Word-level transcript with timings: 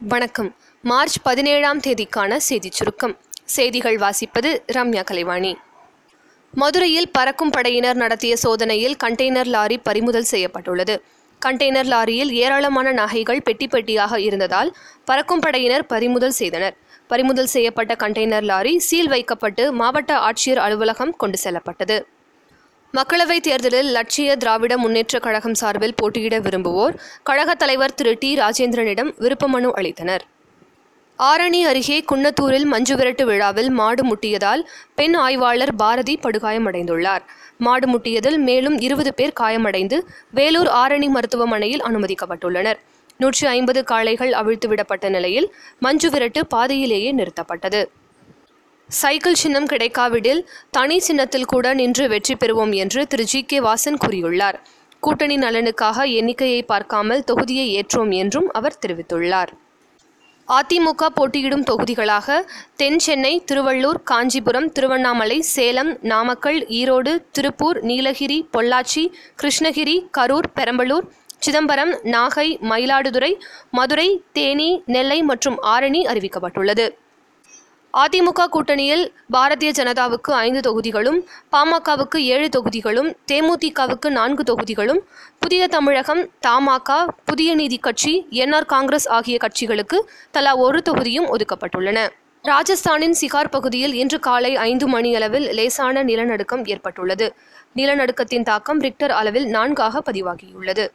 வணக்கம். 0.00 0.54
மார்ச் 0.82 1.22
பதினேழாம் 1.22 1.80
தேதிக்கான 1.80 2.36
செய்திச் 2.36 2.72
சுருக்கம். 2.72 3.16
செய்திகள் 3.44 3.96
வாசிப்பது 3.96 4.62
ரம்யா 4.72 5.02
கலைவாணி. 5.04 5.56
மதுரையில் 6.54 7.10
பறக்கும் 7.10 7.50
படையினர் 7.50 7.96
நடத்திய 7.96 8.36
சோதனையில் 8.36 8.96
கண்டெய்னர் 9.04 9.44
லாரி 9.44 9.78
பறிமுதல் 9.78 10.22
செய்யப்பட்டுள்ளது. 10.22 11.02
கண்டெய்னர் 11.46 11.84
லாரியில் 11.84 12.30
ஏராளமான 12.30 12.92
நகைகள் 12.92 13.42
பெட்டி 13.42 13.66
பெட்டியாக 13.66 14.18
இருந்ததால் 14.18 14.76
பறக்கும் 15.04 15.40
படையினர் 15.40 15.86
பறிமுதல் 15.86 16.36
செய்தனர். 16.40 16.76
பறிமுதல் 17.06 17.46
செய்யப்பட்ட 17.46 17.94
கண்டெய்னர் 17.94 18.42
லாரி 18.42 18.78
சீல் 18.78 19.08
வைக்கப்பட்டு 19.08 19.72
மாவட்ட 19.72 20.18
ஆட்சியர் 20.18 20.56
அலுவலகம் 20.56 21.16
கொண்டு 21.16 21.38
செல்லப்பட்டது. 21.38 22.06
மக்களவைத் 22.92 23.40
தேர்தலில் 23.40 23.86
லட்சிய 23.86 24.36
திராவிட 24.36 24.76
முன்னேற்றக் 24.76 25.20
கழகம் 25.20 25.54
சார்பில் 25.54 25.94
போட்டியிட 25.94 26.38
விரும்புவோர் 26.38 26.94
கழகத் 27.22 27.58
தலைவர் 27.58 27.94
திரு 27.94 28.16
டி. 28.18 28.34
ராஜேந்திரனிடம் 28.34 29.14
விருப்ப 29.18 29.48
மனு 29.48 29.72
அளித்தனர். 29.76 30.18
ஆரணி 31.18 31.60
அருகே 31.62 32.04
குன்னத்தூரில் 32.12 32.66
மஞ்சுவிரட்டு 32.72 33.24
விழாவில் 33.24 33.70
மாடு 33.70 34.04
முட்டியதால் 34.06 34.66
பெண் 34.94 35.14
ஆய்வாளர் 35.14 35.74
பாரதி 35.74 36.18
படுகாயமடைந்துள்ளார். 36.22 37.20
மாடு 37.58 37.88
முட்டியதில் 37.88 38.36
மேலும் 38.36 38.78
இருபது 38.78 39.14
பேர் 39.14 39.32
காயமடைந்து 39.40 40.06
வேலூர் 40.30 40.66
ஆரணி 40.66 41.08
மருத்துவமனையில் 41.08 41.82
அனுமதிக்கப்பட்டுள்ளனர். 41.82 42.76
நூற்றி 43.16 43.46
ஐம்பது 43.46 43.84
காளைகள் 43.84 44.30
அவிழ்த்துவிடப்பட்ட 44.30 45.08
நிலையில் 45.08 45.54
மஞ்சுவிரட்டு 45.82 46.44
பாதையிலேயே 46.48 47.14
நிறுத்தப்பட்டது. 47.14 47.84
சைக்கிள் 48.88 49.38
சின்னம் 49.40 49.66
கிடைக்காவிடில் 49.66 50.40
தனி 50.70 50.96
சின்னத்தில் 50.98 51.48
கூட 51.52 51.74
நின்று 51.74 52.04
வெற்றி 52.08 52.34
பெறுவோம் 52.34 52.72
என்று 52.82 53.00
திரு 53.06 53.24
ஜி 53.24 53.40
கே 53.42 53.58
வாசன் 53.60 53.98
கூறியுள்ளார். 54.02 54.56
கூட்டணி 55.00 55.36
நலனுக்காக 55.36 56.04
எண்ணிக்கையை 56.18 56.60
பார்க்காமல் 56.62 57.24
தொகுதியை 57.30 57.64
ஏற்றோம் 57.78 58.12
என்றும் 58.14 58.46
அவர் 58.58 58.78
தெரிவித்துள்ளார். 58.82 59.50
அதிமுக 60.48 61.06
போட்டியிடும் 61.14 61.64
தொகுதிகளாக 61.70 62.36
தென் 62.80 62.98
சென்னை 62.98 63.32
திருவள்ளூர் 63.50 64.00
காஞ்சிபுரம் 64.10 64.68
திருவண்ணாமலை 64.72 65.38
சேலம் 65.54 65.92
நாமக்கல் 66.12 66.60
ஈரோடு 66.80 67.14
திருப்பூர் 67.38 67.80
நீலகிரி 67.82 68.38
பொள்ளாச்சி 68.56 69.04
கிருஷ்ணகிரி 69.42 69.96
கரூர் 70.18 70.48
பெரம்பலூர் 70.58 71.08
சிதம்பரம் 71.38 71.92
நாகை 72.14 72.46
மயிலாடுதுறை 72.70 73.32
மதுரை 73.70 74.08
தேனி 74.32 74.70
நெல்லை 74.86 75.18
மற்றும் 75.22 75.58
ஆரணி 75.74 76.02
அறிவிக்கப்பட்டுள்ளது. 76.12 76.86
அதிமுக 78.00 78.44
கூட்டணியில் 78.54 79.02
பாரதிய 79.32 79.70
ஜனதாவுக்கு 79.78 80.30
ஐந்து 80.46 80.60
தொகுதிகளும் 80.60 81.18
பாமகவுக்கு 81.52 82.18
ஏழு 82.34 82.48
தொகுதிகளும் 82.48 83.08
தேமுதிகவுக்கு 83.32 84.08
நான்கு 84.08 84.42
தொகுதிகளும் 84.42 85.00
புதிய 85.38 85.68
தமிழகம் 85.68 86.20
தமாக 86.46 86.98
புதிய 87.24 87.54
நீதி 87.54 87.78
கட்சி 87.78 88.12
என்ஆர் 88.42 88.68
காங்கிரஸ் 88.74 89.08
ஆகிய 89.08 89.38
கட்சிகளுக்கு 89.44 90.00
தலா 90.30 90.52
ஒரு 90.56 90.82
தொகுதியும் 90.82 91.30
ஒதுக்கப்பட்டுள்ளன. 91.36 92.02
ராஜஸ்தானின் 92.44 93.16
சிகார் 93.20 93.48
பகுதியில் 93.48 93.94
இன்று 93.94 94.20
காலை 94.20 94.56
ஐந்து 94.56 94.88
மணியளவில் 94.88 95.48
லேசான 95.52 96.02
நிலநடுக்கம் 96.02 96.64
ஏற்பட்டுள்ளது. 96.64 97.28
நிலநடுக்கத்தின் 97.76 98.42
தாக்கம் 98.42 98.80
ரிக்டர் 98.80 99.10
அளவில் 99.10 99.46
நான்காக 99.46 100.02
பதிவாகியுள்ளது. 100.10 100.86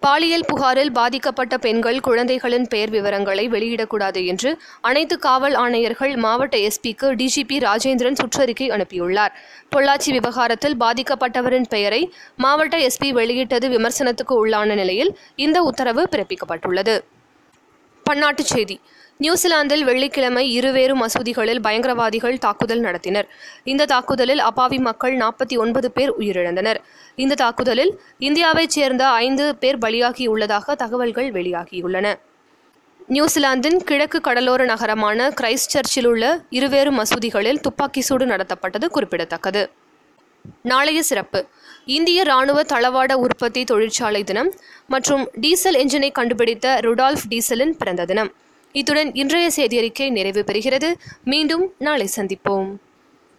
பாலியல் 0.00 0.44
புகாரில் 0.46 0.92
பாதிக்கப்பட்ட 0.92 1.58
பெண்கள் 1.58 2.00
குழந்தைகளின் 2.00 2.66
பெயர் 2.68 2.90
விவரங்களை 2.90 3.48
வெளியிடக்கூடாது 3.48 4.26
என்று 4.26 4.58
அனைத்து 4.80 5.18
காவல் 5.18 5.54
ஆணையர்கள் 5.54 6.16
மாவட்ட 6.16 6.56
எஸ்பிக்கு 6.56 7.08
டிஜிபி 7.20 7.56
ராஜேந்திரன் 7.58 8.18
சுற்றறிக்கை 8.22 8.68
அனுப்பியுள்ளார். 8.68 9.34
பொள்ளாச்சி 9.76 10.10
விவகாரத்தில் 10.10 10.76
பாதிக்கப்பட்டவரின் 10.76 11.68
பெயரை 11.68 12.12
மாவட்ட 12.36 12.78
எஸ்பி 12.78 13.10
வெளியிட்டது 13.10 13.68
விமர்சனத்துக்கு 13.68 14.46
உள்ளான 14.46 14.74
நிலையில் 14.74 15.18
இந்த 15.36 15.62
உத்தரவு 15.62 16.08
பிறப்பிக்கப்பட்டுள்ளது. 16.10 17.00
பன்னாட்டுச் 18.10 18.52
செய்தி. 18.54 18.80
நியூசிலாந்தில் 19.18 19.84
வெள்ளிக்கிழமை 19.84 20.52
இருவேறு 20.52 20.94
மசூதிகளில் 20.96 21.60
பயங்கரவாதிகள் 21.62 22.38
தாக்குதல் 22.38 22.80
நடத்தினர். 22.80 23.26
இந்த 23.64 23.84
தாக்குதலில் 23.84 24.38
அப்பாவி 24.38 24.78
மக்கள் 24.78 25.16
நாற்பத்தி 25.16 25.58
ஒன்பது 25.58 25.90
பேர் 25.90 26.12
உயிரிழந்தனர். 26.18 26.76
இந்த 27.16 27.34
தாக்குதலில் 27.34 28.00
இந்தியாவைச் 28.20 28.74
சேர்ந்த 28.76 29.08
ஐந்து 29.08 29.56
பேர் 29.56 29.78
பலியாகியுள்ளதாக 29.78 30.76
தகவல்கள் 30.76 31.32
வெளியாகியுள்ளன. 31.32 32.14
நியூசிலாந்தின் 33.08 33.84
கிழக்கு 33.84 34.20
கடலோர 34.20 34.64
நகரமான 34.64 35.28
கிரைஸ்ட் 35.40 35.72
சர்ச்சில் 35.74 36.06
உள்ள 36.06 36.40
இருவேறு 36.50 36.90
மசூதிகளில் 36.92 37.60
துப்பாக்கி 37.60 38.00
சூடு 38.00 38.26
நடத்தப்பட்டது 38.26 38.86
குறிப்பிடத்தக்கது. 38.86 39.70
நாளைய 40.62 41.02
சிறப்பு. 41.02 41.46
இந்திய 41.84 42.22
ராணுவ 42.22 42.62
தளவாட 42.62 43.12
உற்பத்தி 43.12 43.64
தொழிற்சாலை 43.64 44.24
தினம் 44.24 44.52
மற்றும் 44.86 45.30
டீசல் 45.34 45.74
என்ஜினை 45.74 46.12
கண்டுபிடித்த 46.12 46.78
ருடால்ஃப் 46.82 47.24
டீசலின் 47.28 47.74
பிறந்த 47.78 48.04
தினம். 48.04 48.32
இத்துடன் 48.72 49.14
இன்றைய 49.14 49.50
செய்தியறிக்கை 49.56 50.10
நிறைவு 50.10 50.44
பெறுகிறது. 50.46 50.94
மீண்டும் 51.24 51.72
நாளை 51.78 52.08
சந்திப்போம். 52.16 52.74